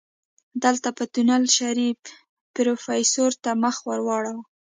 [0.63, 1.99] دلته په تونل کې شريف
[2.55, 4.35] پروفيسر ته مخ واړوه.